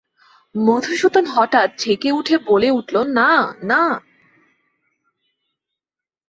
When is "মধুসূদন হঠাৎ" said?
0.55-1.69